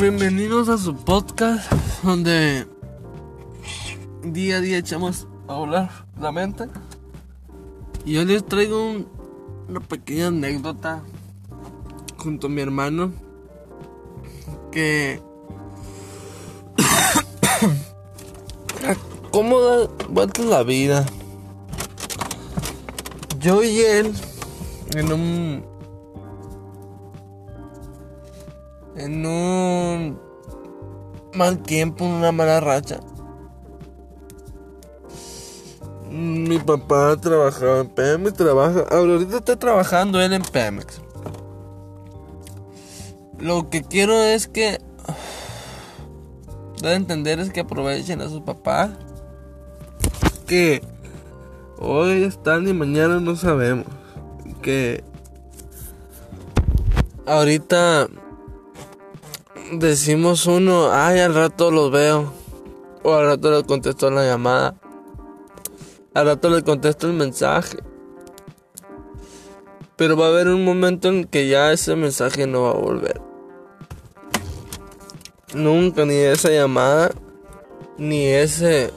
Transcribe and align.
Bienvenidos 0.00 0.68
a 0.68 0.78
su 0.78 0.94
podcast 0.94 1.70
donde 2.02 2.66
día 4.22 4.58
a 4.58 4.60
día 4.60 4.78
echamos 4.78 5.26
a 5.48 5.54
hablar 5.56 5.90
la 6.20 6.30
mente. 6.32 6.66
Y 8.04 8.16
hoy 8.16 8.24
les 8.26 8.44
traigo 8.46 8.90
un- 8.90 9.08
una 9.68 9.80
pequeña 9.80 10.28
anécdota 10.28 11.02
junto 12.16 12.46
a 12.46 12.50
mi 12.50 12.60
hermano 12.60 13.12
que 14.70 15.20
cómo 19.32 19.60
da 19.60 19.88
vuelta 20.08 20.42
la 20.42 20.62
vida. 20.62 21.04
Yo 23.40 23.62
y 23.62 23.80
él 23.80 24.12
en 24.94 25.12
un 25.12 25.64
en 28.98 29.24
un 29.24 30.20
mal 31.34 31.62
tiempo, 31.62 32.04
en 32.04 32.10
una 32.12 32.32
mala 32.32 32.60
racha. 32.60 33.00
Mi 36.10 36.58
papá 36.58 37.16
trabajaba 37.20 37.80
en 37.80 37.88
Pemex, 37.88 38.36
trabaja, 38.36 38.80
ahorita 38.90 39.36
está 39.36 39.56
trabajando 39.56 40.20
él 40.20 40.32
en 40.32 40.42
Pemex. 40.42 41.00
Lo 43.38 43.70
que 43.70 43.82
quiero 43.82 44.20
es 44.22 44.48
que 44.48 44.80
dar 46.82 46.92
a 46.92 46.96
entender 46.96 47.38
es 47.38 47.50
que 47.50 47.60
aprovechen 47.60 48.20
a 48.20 48.28
su 48.28 48.44
papá. 48.44 48.98
Que 50.46 50.82
hoy 51.78 52.24
están 52.24 52.66
y 52.66 52.72
mañana 52.72 53.20
no 53.20 53.36
sabemos. 53.36 53.86
Que 54.62 55.04
ahorita 57.26 58.08
decimos 59.72 60.46
uno, 60.46 60.90
ay, 60.92 61.20
al 61.20 61.34
rato 61.34 61.70
los 61.70 61.90
veo. 61.90 62.32
O 63.02 63.14
al 63.14 63.26
rato 63.26 63.50
le 63.50 63.64
contesto 63.64 64.10
la 64.10 64.24
llamada. 64.24 64.74
Al 66.14 66.26
rato 66.26 66.50
le 66.50 66.62
contesto 66.62 67.06
el 67.06 67.12
mensaje. 67.12 67.78
Pero 69.96 70.16
va 70.16 70.26
a 70.26 70.28
haber 70.28 70.48
un 70.48 70.64
momento 70.64 71.08
en 71.08 71.24
que 71.24 71.48
ya 71.48 71.72
ese 71.72 71.96
mensaje 71.96 72.46
no 72.46 72.62
va 72.62 72.70
a 72.70 72.74
volver. 72.74 73.20
Nunca, 75.54 76.04
ni 76.04 76.14
esa 76.14 76.50
llamada, 76.50 77.10
ni 77.96 78.26
ese, 78.26 78.92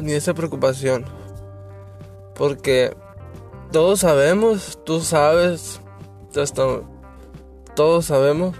ni 0.00 0.12
esa 0.12 0.34
preocupación. 0.34 1.04
Porque 2.34 2.96
todos 3.70 4.00
sabemos, 4.00 4.78
tú 4.84 5.00
sabes, 5.00 5.80
todos 7.74 8.06
sabemos 8.06 8.54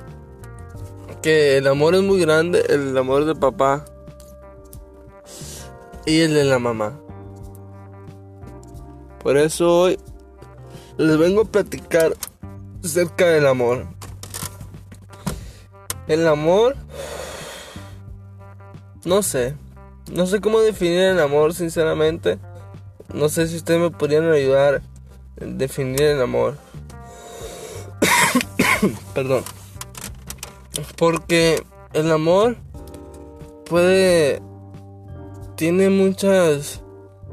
que 1.23 1.57
el 1.57 1.67
amor 1.67 1.95
es 1.95 2.03
muy 2.03 2.21
grande, 2.21 2.65
el 2.69 2.97
amor 2.97 3.25
del 3.25 3.37
papá 3.37 3.85
y 6.07 6.21
el 6.21 6.35
de 6.35 6.45
la 6.45 6.59
mamá. 6.59 6.99
Por 9.23 9.37
eso 9.37 9.81
hoy 9.81 9.99
les 10.97 11.19
vengo 11.19 11.43
a 11.43 11.45
platicar 11.45 12.15
acerca 12.85 13.27
del 13.27 13.47
amor. 13.47 13.87
El 16.07 16.27
amor, 16.27 16.77
no 19.05 19.23
sé, 19.23 19.55
no 20.11 20.27
sé 20.27 20.41
cómo 20.41 20.61
definir 20.61 21.01
el 21.01 21.21
amor 21.21 21.53
sinceramente. 21.53 22.39
No 23.13 23.29
sé 23.29 23.47
si 23.49 23.57
ustedes 23.57 23.81
me 23.81 23.91
podrían 23.91 24.31
ayudar 24.31 24.83
en 25.37 25.59
definir 25.59 26.03
el 26.03 26.23
amor. 26.23 26.57
Perdón. 29.15 29.45
Porque 30.97 31.63
el 31.93 32.11
amor 32.11 32.57
puede... 33.67 34.43
Tiene 35.57 35.91
muchas 35.91 36.83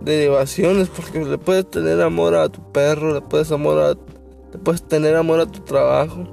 derivaciones 0.01 0.89
porque 0.89 1.23
le 1.23 1.38
puedes 1.38 1.69
tener 1.69 2.01
amor 2.01 2.35
a 2.35 2.50
tu 2.50 2.72
perro, 2.72 3.13
le 3.13 3.22
puedes 3.22 3.51
amor 3.51 3.79
a, 3.79 3.89
le 3.89 4.59
puedes 4.63 4.81
tener 4.88 5.16
amor 5.16 5.39
a 5.39 5.45
tu 5.45 5.59
trabajo. 5.61 6.23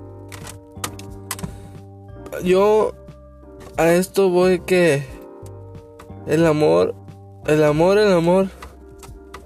Yo 2.42 2.92
a 3.76 3.92
esto 3.92 4.30
voy 4.30 4.60
que 4.60 5.04
el 6.26 6.46
amor, 6.46 6.94
el 7.46 7.62
amor, 7.62 7.98
el 7.98 8.12
amor 8.12 8.48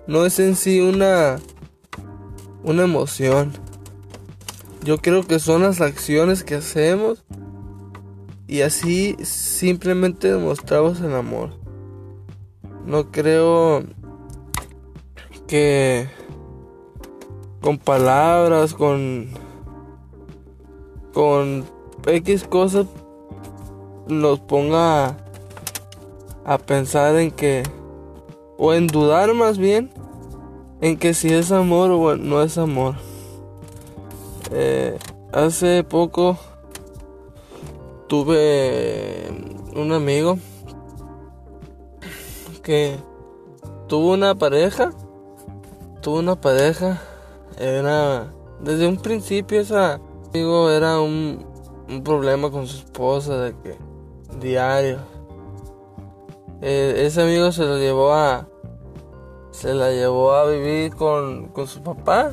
no 0.06 0.24
es 0.24 0.38
en 0.38 0.54
sí 0.54 0.80
una 0.80 1.38
una 2.62 2.84
emoción. 2.84 3.52
Yo 4.82 4.98
creo 4.98 5.26
que 5.26 5.38
son 5.38 5.62
las 5.62 5.80
acciones 5.80 6.44
que 6.44 6.56
hacemos 6.56 7.24
y 8.46 8.62
así 8.62 9.16
simplemente 9.22 10.32
demostramos 10.32 11.00
el 11.00 11.14
amor. 11.14 11.50
No 12.84 13.10
creo 13.10 13.82
que 15.46 16.08
con 17.60 17.78
palabras, 17.78 18.74
con 18.74 19.28
con 21.12 21.64
X 22.06 22.44
cosas 22.44 22.86
nos 24.06 24.38
ponga 24.38 25.16
a 26.44 26.58
pensar 26.58 27.16
en 27.16 27.30
que 27.30 27.62
o 28.58 28.72
en 28.74 28.86
dudar 28.86 29.34
más 29.34 29.58
bien 29.58 29.90
en 30.80 30.98
que 30.98 31.14
si 31.14 31.32
es 31.32 31.50
amor 31.52 31.90
o 31.90 32.16
no 32.16 32.42
es 32.42 32.58
amor. 32.58 32.96
Eh, 34.52 34.98
hace 35.32 35.82
poco 35.82 36.38
tuve 38.06 39.28
un 39.74 39.92
amigo 39.92 40.38
que 42.62 42.96
tuvo 43.88 44.12
una 44.14 44.34
pareja, 44.34 44.92
tuvo 46.02 46.18
una 46.18 46.40
pareja, 46.40 47.00
era 47.58 48.32
desde 48.60 48.86
un 48.86 48.96
principio 48.96 49.60
esa 49.60 50.00
amigo 50.30 50.70
era 50.70 51.00
un, 51.00 51.44
un 51.88 52.02
problema 52.02 52.50
con 52.50 52.66
su 52.66 52.78
esposa 52.78 53.38
de 53.38 53.54
que 53.62 53.76
diario. 54.40 54.98
Eh, 56.62 57.04
ese 57.06 57.22
amigo 57.22 57.52
se 57.52 57.64
lo 57.64 57.78
llevó 57.78 58.12
a 58.12 58.48
se 59.50 59.72
la 59.72 59.90
llevó 59.90 60.32
a 60.32 60.50
vivir 60.50 60.94
con, 60.94 61.48
con 61.48 61.66
su 61.66 61.82
papá. 61.82 62.32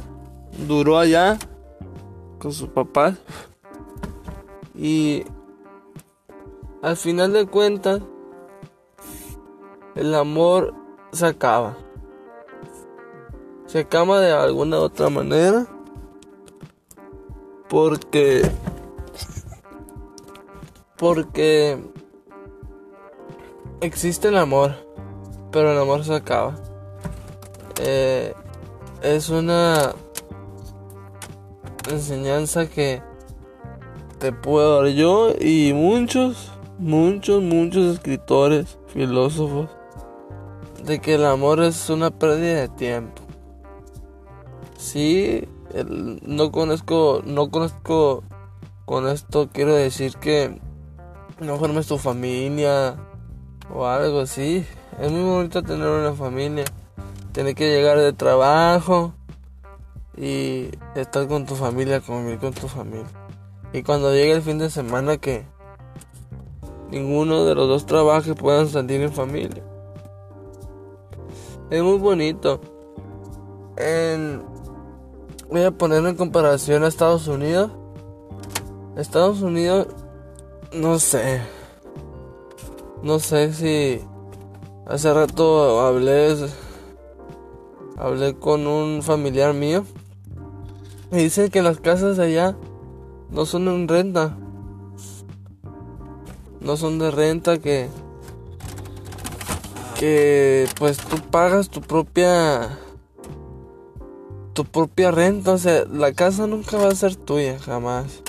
Duró 0.67 0.99
allá 0.99 1.37
con 2.39 2.51
su 2.51 2.67
papá. 2.69 3.15
Y 4.75 5.23
al 6.83 6.97
final 6.97 7.33
de 7.33 7.47
cuentas 7.47 8.01
el 9.95 10.13
amor 10.13 10.75
se 11.11 11.25
acaba. 11.25 11.77
Se 13.65 13.79
acaba 13.79 14.19
de 14.19 14.31
alguna 14.31 14.79
otra 14.79 15.09
manera. 15.09 15.65
Porque. 17.69 18.43
Porque. 20.97 21.81
Existe 23.81 24.27
el 24.27 24.37
amor. 24.37 24.75
Pero 25.51 25.71
el 25.71 25.79
amor 25.79 26.03
se 26.03 26.13
acaba. 26.13 26.55
Eh, 27.79 28.33
es 29.01 29.29
una 29.29 29.93
enseñanza 31.89 32.67
que 32.67 33.01
te 34.19 34.31
puedo 34.31 34.81
dar 34.81 34.91
yo 34.91 35.31
y 35.39 35.73
muchos, 35.73 36.51
muchos, 36.83 37.41
muchos 37.41 37.95
escritores, 37.95 38.77
filósofos 38.87 39.69
de 40.83 40.99
que 40.99 41.15
el 41.15 41.25
amor 41.25 41.63
es 41.63 41.89
una 41.89 42.11
pérdida 42.11 42.61
de 42.61 42.67
tiempo. 42.69 43.21
Sí, 44.77 45.47
el- 45.73 46.19
no 46.23 46.51
conozco, 46.51 47.21
no 47.25 47.49
conozco 47.49 48.23
con 48.85 49.07
esto 49.07 49.49
quiero 49.53 49.73
decir 49.73 50.17
que 50.17 50.59
no 51.39 51.57
formes 51.57 51.87
tu 51.87 51.97
familia 51.97 52.95
o 53.73 53.85
algo 53.87 54.19
así. 54.19 54.65
Es 54.99 55.11
muy 55.11 55.23
bonito 55.23 55.63
tener 55.63 55.87
una 55.87 56.13
familia. 56.13 56.65
Tienes 57.31 57.55
que 57.55 57.69
llegar 57.71 57.97
de 57.97 58.13
trabajo 58.13 59.13
y 60.17 60.69
estar 60.95 61.27
con 61.27 61.45
tu 61.45 61.55
familia, 61.55 62.01
convivir 62.01 62.39
con 62.39 62.53
tu 62.53 62.67
familia. 62.67 63.07
Y 63.71 63.81
cuando 63.83 64.13
llegue 64.13 64.33
el 64.33 64.41
fin 64.41 64.59
de 64.59 64.69
semana 64.69 65.17
que 65.17 65.45
ninguno 66.93 67.45
de 67.45 67.55
los 67.55 67.67
dos 67.67 67.85
trabaje 67.85 68.35
puedan 68.35 68.67
salir 68.67 69.01
en 69.01 69.11
familia. 69.11 69.63
Es 71.69 71.81
muy 71.81 71.97
bonito. 71.97 72.61
En- 73.77 74.43
voy 75.49 75.63
a 75.63 75.71
ponerlo 75.71 76.09
en 76.09 76.15
comparación 76.15 76.83
a 76.83 76.87
Estados 76.87 77.27
Unidos. 77.27 77.71
Estados 78.95 79.41
Unidos, 79.41 79.87
no 80.71 80.99
sé. 80.99 81.41
No 83.01 83.19
sé 83.19 83.53
si 83.53 84.01
hace 84.85 85.13
rato 85.13 85.81
hablé 85.81 86.35
hablé 87.97 88.35
con 88.37 88.67
un 88.67 89.01
familiar 89.01 89.53
mío 89.53 89.83
y 91.11 91.17
dicen 91.17 91.49
que 91.49 91.61
las 91.61 91.79
casas 91.79 92.19
allá 92.19 92.55
no 93.29 93.45
son 93.45 93.67
en 93.67 93.87
renta. 93.87 94.37
No 96.63 96.77
son 96.77 96.99
de 96.99 97.11
renta 97.11 97.59
que 97.59 97.89
que 99.99 100.67
pues 100.77 100.97
tú 100.97 101.17
pagas 101.31 101.69
tu 101.69 101.81
propia 101.81 102.79
tu 104.53 104.65
propia 104.65 105.11
renta, 105.11 105.51
o 105.51 105.57
sea, 105.57 105.85
la 105.85 106.13
casa 106.13 106.47
nunca 106.47 106.77
va 106.77 106.89
a 106.89 106.95
ser 106.95 107.15
tuya, 107.15 107.57
jamás. 107.59 108.21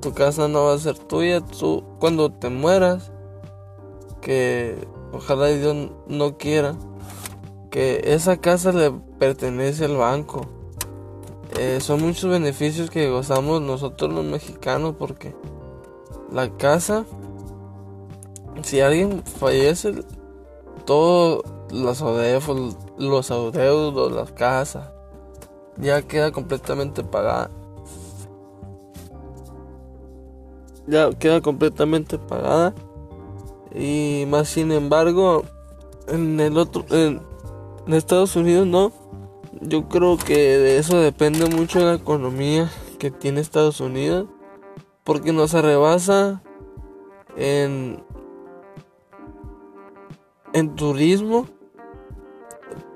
Tu 0.00 0.12
casa 0.12 0.48
no 0.48 0.64
va 0.64 0.74
a 0.74 0.78
ser 0.78 0.98
tuya, 0.98 1.40
tú 1.40 1.82
cuando 1.98 2.30
te 2.30 2.50
mueras, 2.50 3.10
que 4.20 4.86
ojalá 5.12 5.48
Dios 5.48 5.90
no 6.06 6.38
quiera, 6.38 6.76
que 7.70 8.00
esa 8.04 8.36
casa 8.36 8.72
le 8.72 8.92
pertenece 9.18 9.86
al 9.86 9.96
banco. 9.96 10.46
Eh, 11.58 11.78
son 11.80 12.02
muchos 12.02 12.30
beneficios 12.30 12.90
que 12.90 13.10
gozamos 13.10 13.60
nosotros 13.60 14.12
los 14.12 14.24
mexicanos 14.24 14.94
porque 14.98 15.34
la 16.32 16.50
casa, 16.56 17.06
si 18.64 18.80
alguien 18.80 19.22
fallece, 19.22 19.92
todos 20.86 21.44
los 21.70 22.00
adeudos, 22.00 22.76
los 22.98 23.30
adeudos, 23.30 24.12
las 24.12 24.32
casas, 24.32 24.90
ya 25.76 26.02
queda 26.02 26.32
completamente 26.32 27.04
pagada. 27.04 27.50
Ya 30.86 31.10
queda 31.12 31.40
completamente 31.40 32.18
pagada. 32.18 32.74
Y 33.74 34.24
más 34.28 34.48
sin 34.48 34.72
embargo, 34.72 35.44
en 36.08 36.40
el 36.40 36.56
otro, 36.56 36.84
en, 36.90 37.20
Estados 37.88 38.34
Unidos 38.36 38.66
no. 38.66 38.92
Yo 39.60 39.88
creo 39.88 40.16
que 40.16 40.34
de 40.58 40.78
eso 40.78 40.98
depende 40.98 41.46
mucho 41.46 41.80
de 41.80 41.84
la 41.86 41.94
economía 41.94 42.70
que 42.98 43.10
tiene 43.10 43.40
Estados 43.40 43.80
Unidos. 43.80 44.26
Porque 45.04 45.32
nos 45.32 45.54
arrebasa 45.54 46.42
en, 47.36 48.02
en 50.54 50.74
turismo. 50.74 51.46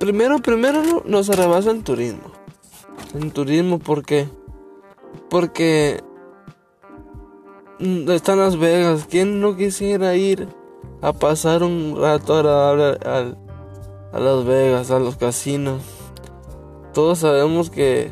Primero, 0.00 0.38
primero 0.38 1.02
nos 1.05 1.28
arrebasa 1.28 1.70
en 1.70 1.84
turismo 1.84 2.38
en 3.14 3.31
turismo 3.31 3.78
porque 3.78 4.28
porque 5.31 6.02
mm, 7.78 8.10
están 8.10 8.38
Las 8.38 8.56
Vegas. 8.58 9.06
¿Quién 9.08 9.40
no 9.40 9.56
quisiera 9.56 10.14
ir 10.14 10.49
a 11.02 11.12
pasar 11.12 11.62
un 11.62 11.96
rato 11.99 12.34
agradable 12.34 12.99
a 14.12 14.19
Las 14.19 14.44
Vegas, 14.44 14.90
a 14.90 14.99
los 14.99 15.16
casinos? 15.16 15.82
Todos 16.93 17.20
sabemos 17.20 17.70
que 17.70 18.10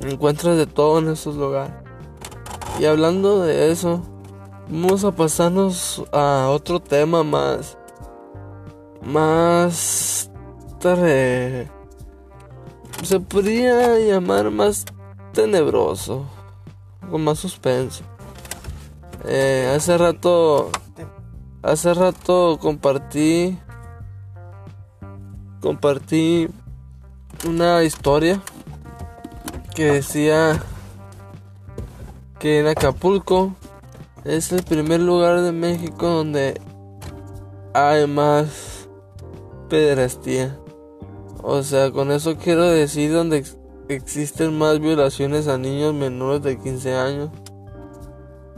encuentras 0.00 0.56
de 0.56 0.66
todo 0.66 0.98
en 0.98 1.08
esos 1.08 1.36
lugares. 1.36 1.74
Y 2.80 2.86
hablando 2.86 3.42
de 3.42 3.70
eso, 3.70 4.00
vamos 4.68 5.04
a 5.04 5.12
pasarnos 5.12 6.04
a 6.12 6.48
otro 6.50 6.80
tema 6.80 7.22
más 7.22 7.78
más 9.06 10.30
se 13.04 13.20
podría 13.20 13.98
llamar 13.98 14.50
más 14.50 14.84
tenebroso, 15.32 16.24
con 17.10 17.22
más 17.22 17.38
suspenso. 17.38 18.02
Eh, 19.26 19.72
hace 19.74 19.98
rato, 19.98 20.70
hace 21.62 21.92
rato 21.92 22.58
compartí, 22.60 23.58
compartí 25.60 26.48
una 27.46 27.82
historia 27.82 28.40
que 29.74 29.84
decía 29.84 30.62
que 32.38 32.60
en 32.60 32.68
Acapulco 32.68 33.54
es 34.24 34.52
el 34.52 34.62
primer 34.62 35.00
lugar 35.00 35.42
de 35.42 35.52
México 35.52 36.06
donde 36.06 36.60
hay 37.74 38.06
más 38.06 38.83
pederastía. 39.68 40.58
O 41.42 41.62
sea, 41.62 41.90
con 41.90 42.10
eso 42.10 42.36
quiero 42.36 42.64
decir 42.64 43.12
donde 43.12 43.44
existen 43.88 44.56
más 44.56 44.80
violaciones 44.80 45.48
a 45.48 45.58
niños 45.58 45.94
menores 45.94 46.42
de 46.42 46.58
15 46.58 46.94
años. 46.94 47.30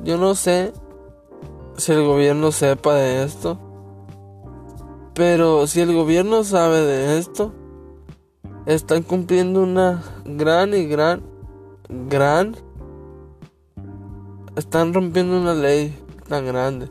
Yo 0.04 0.18
no 0.18 0.34
sé 0.34 0.72
si 1.76 1.92
el 1.92 2.04
gobierno 2.04 2.52
sepa 2.52 2.94
de 2.94 3.24
esto. 3.24 3.58
Pero 5.14 5.66
si 5.66 5.80
el 5.80 5.94
gobierno 5.94 6.44
sabe 6.44 6.82
de 6.82 7.18
esto, 7.18 7.52
están 8.66 9.02
cumpliendo 9.02 9.62
una 9.62 10.02
gran 10.24 10.74
y 10.74 10.86
gran, 10.86 11.22
gran, 11.88 12.54
están 14.56 14.92
rompiendo 14.92 15.38
una 15.38 15.54
ley 15.54 15.96
tan 16.28 16.44
grande. 16.44 16.90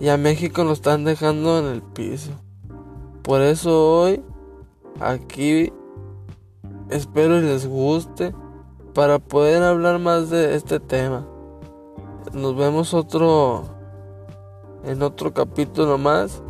Y 0.00 0.08
a 0.08 0.16
México 0.16 0.64
lo 0.64 0.72
están 0.72 1.04
dejando 1.04 1.58
en 1.58 1.66
el 1.66 1.82
piso. 1.82 2.30
Por 3.26 3.40
eso 3.40 4.02
hoy 4.02 4.22
Aquí 5.00 5.72
espero 6.88 7.40
les 7.40 7.66
guste 7.66 8.32
para 8.94 9.18
poder 9.18 9.62
hablar 9.62 9.98
más 9.98 10.30
de 10.30 10.54
este 10.54 10.80
tema. 10.80 11.26
Nos 12.32 12.56
vemos 12.56 12.94
otro 12.94 13.64
en 14.84 15.02
otro 15.02 15.34
capítulo 15.34 15.98
más 15.98 16.40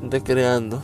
de 0.00 0.22
creando. 0.22 0.80